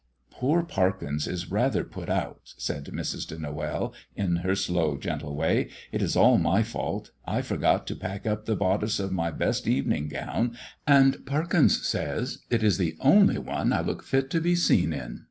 "Poor 0.31 0.63
Parkins 0.63 1.27
is 1.27 1.51
rather 1.51 1.83
put 1.83 2.09
out," 2.09 2.55
said 2.57 2.85
Mrs. 2.85 3.27
de 3.27 3.35
Noël 3.37 3.93
in 4.15 4.37
her 4.37 4.55
slow 4.55 4.97
gentle 4.97 5.35
way. 5.35 5.69
"It 5.91 6.01
is 6.01 6.15
all 6.15 6.39
my 6.39 6.63
fault. 6.63 7.11
I 7.27 7.43
forgot 7.43 7.85
to 7.85 7.95
pack 7.95 8.25
up 8.25 8.45
the 8.47 8.55
bodice 8.55 8.99
of 8.99 9.11
my 9.11 9.29
best 9.29 9.67
evening 9.67 10.07
gown, 10.07 10.57
and 10.87 11.23
Parkins 11.27 11.85
says 11.87 12.39
it 12.49 12.63
is 12.63 12.79
the 12.79 12.97
only 12.99 13.37
one 13.37 13.71
I 13.71 13.81
look 13.81 14.01
fit 14.01 14.31
to 14.31 14.41
be 14.41 14.55
seen 14.55 14.91
in." 14.91 15.19